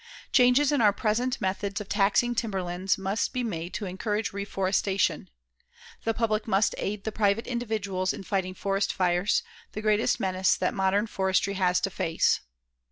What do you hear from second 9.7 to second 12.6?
the greatest menace that modern forestry has to face.